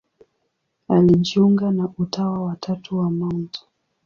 [0.87, 3.57] Alijiunga na Utawa wa Tatu wa Mt.